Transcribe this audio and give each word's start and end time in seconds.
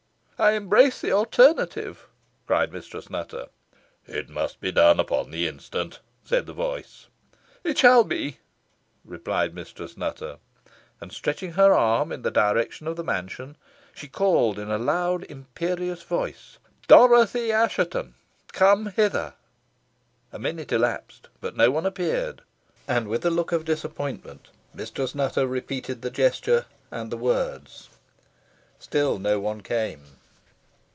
"I 0.43 0.53
embrace 0.53 0.99
the 0.99 1.11
alternative," 1.11 2.07
cried 2.47 2.73
Mistress 2.73 3.11
Nutter. 3.11 3.45
"It 4.07 4.27
must 4.27 4.59
be 4.59 4.71
done 4.71 4.99
upon 4.99 5.29
the 5.29 5.47
instant," 5.47 5.99
said 6.23 6.47
the 6.47 6.51
voice. 6.53 7.05
"It 7.63 7.77
shall 7.77 8.03
be," 8.03 8.39
replied 9.05 9.53
Mistress 9.53 9.95
Nutter. 9.95 10.39
And, 10.99 11.11
stretching 11.13 11.51
her 11.51 11.71
arm 11.73 12.11
in 12.11 12.23
the 12.23 12.31
direction 12.31 12.87
of 12.87 12.95
the 12.95 13.03
mansion, 13.03 13.55
she 13.93 14.07
called 14.07 14.57
in 14.57 14.71
a 14.71 14.79
loud 14.79 15.25
imperious 15.25 16.01
voice, 16.01 16.57
"Dorothy 16.87 17.51
Assheton, 17.51 18.15
come 18.51 18.87
hither!" 18.87 19.35
A 20.33 20.39
minute 20.39 20.71
elapsed, 20.71 21.27
but 21.39 21.55
no 21.55 21.69
one 21.69 21.85
appeared, 21.85 22.41
and, 22.87 23.07
with 23.07 23.23
a 23.23 23.29
look 23.29 23.51
of 23.51 23.63
disappointment, 23.63 24.47
Mistress 24.73 25.13
Nutter 25.13 25.45
repeated 25.45 26.01
the 26.01 26.09
gesture 26.09 26.65
and 26.89 27.11
the 27.11 27.17
words. 27.17 27.89
Still 28.79 29.19
no 29.19 29.39
one 29.39 29.61
came. 29.61 30.17